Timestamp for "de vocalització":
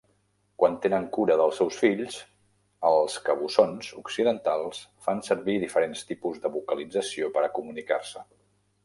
6.47-7.31